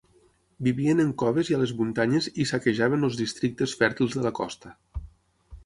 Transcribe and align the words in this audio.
Vivien 0.67 1.01
en 1.03 1.11
coves 1.23 1.51
i 1.51 1.57
a 1.57 1.59
les 1.63 1.73
muntanyes 1.81 2.29
i 2.43 2.47
saquejaven 2.53 3.07
els 3.09 3.21
districtes 3.21 3.79
fèrtils 3.83 4.19
de 4.19 4.27
la 4.29 4.35
costa. 4.43 4.77